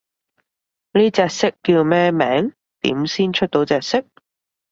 [0.93, 2.53] 呢隻色叫咩名？
[2.79, 4.03] 點先出到隻色？